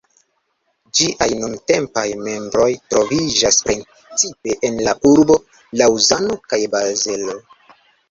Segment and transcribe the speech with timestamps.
[0.99, 5.41] Ĝiaj nuntempaj membroj troviĝas precipe en la urboj
[5.85, 7.43] Laŭzano kaj Bazelo.